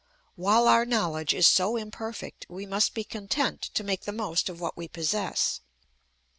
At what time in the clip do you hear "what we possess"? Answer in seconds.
4.59-5.61